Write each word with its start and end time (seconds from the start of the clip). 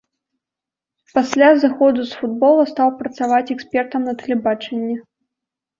Пасля 1.17 1.49
зыходу 1.65 2.07
з 2.13 2.23
футбола 2.23 2.63
стаў 2.73 2.89
працаваць 3.03 3.47
экспертам 3.59 4.01
на 4.11 4.19
тэлебачанні. 4.25 4.95